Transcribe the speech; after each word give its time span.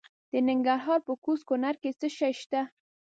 د 0.31 0.33
ننګرهار 0.47 0.99
په 1.07 1.13
کوز 1.23 1.39
کونړ 1.49 1.75
کې 1.81 1.91
څه 1.99 2.07
شی 2.17 2.33
شته؟ 2.41 2.61